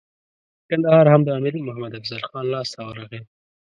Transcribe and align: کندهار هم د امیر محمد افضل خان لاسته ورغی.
کندهار 0.69 1.05
هم 1.13 1.21
د 1.25 1.29
امیر 1.39 1.53
محمد 1.67 1.91
افضل 1.99 2.21
خان 2.29 2.45
لاسته 2.53 2.79
ورغی. 2.83 3.21